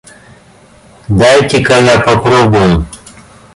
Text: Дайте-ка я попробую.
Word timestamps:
Дайте-ка 1.19 1.77
я 1.91 1.99
попробую. 1.99 2.87